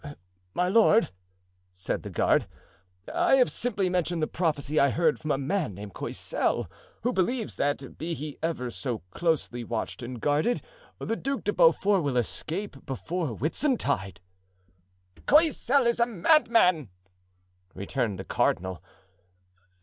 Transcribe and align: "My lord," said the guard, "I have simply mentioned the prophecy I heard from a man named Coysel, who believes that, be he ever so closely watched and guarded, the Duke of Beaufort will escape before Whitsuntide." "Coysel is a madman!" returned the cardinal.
"My 0.55 0.67
lord," 0.67 1.11
said 1.75 2.01
the 2.01 2.09
guard, 2.09 2.47
"I 3.13 3.35
have 3.35 3.51
simply 3.51 3.87
mentioned 3.87 4.19
the 4.19 4.25
prophecy 4.25 4.79
I 4.79 4.89
heard 4.89 5.19
from 5.19 5.29
a 5.29 5.37
man 5.37 5.75
named 5.75 5.93
Coysel, 5.93 6.65
who 7.03 7.13
believes 7.13 7.55
that, 7.57 7.99
be 7.99 8.15
he 8.15 8.39
ever 8.41 8.71
so 8.71 9.03
closely 9.11 9.63
watched 9.63 10.01
and 10.01 10.19
guarded, 10.19 10.63
the 10.97 11.15
Duke 11.15 11.47
of 11.49 11.57
Beaufort 11.57 12.01
will 12.01 12.17
escape 12.17 12.83
before 12.87 13.27
Whitsuntide." 13.35 14.21
"Coysel 15.27 15.85
is 15.85 15.99
a 15.99 16.07
madman!" 16.07 16.89
returned 17.75 18.17
the 18.17 18.23
cardinal. 18.25 18.81